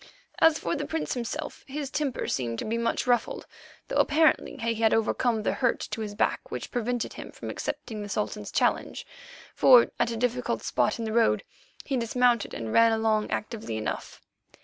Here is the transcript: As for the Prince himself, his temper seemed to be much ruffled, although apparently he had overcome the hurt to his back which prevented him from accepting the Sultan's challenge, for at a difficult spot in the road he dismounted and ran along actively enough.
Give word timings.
As 0.39 0.57
for 0.57 0.75
the 0.75 0.87
Prince 0.87 1.13
himself, 1.13 1.63
his 1.67 1.91
temper 1.91 2.27
seemed 2.27 2.57
to 2.57 2.65
be 2.65 2.75
much 2.75 3.05
ruffled, 3.05 3.45
although 3.87 4.01
apparently 4.01 4.55
he 4.57 4.73
had 4.73 4.95
overcome 4.95 5.43
the 5.43 5.53
hurt 5.53 5.79
to 5.91 6.01
his 6.01 6.15
back 6.15 6.49
which 6.49 6.71
prevented 6.71 7.13
him 7.13 7.31
from 7.31 7.51
accepting 7.51 8.01
the 8.01 8.09
Sultan's 8.09 8.51
challenge, 8.51 9.05
for 9.53 9.91
at 9.99 10.09
a 10.09 10.17
difficult 10.17 10.63
spot 10.63 10.97
in 10.97 11.05
the 11.05 11.13
road 11.13 11.43
he 11.85 11.97
dismounted 11.97 12.55
and 12.55 12.73
ran 12.73 12.91
along 12.91 13.29
actively 13.29 13.77
enough. 13.77 14.23